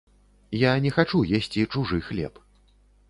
Я 0.61 0.71
не 0.85 0.91
хачу 0.95 1.21
есці 1.41 1.67
чужы 1.77 2.01
хлеб. 2.07 2.41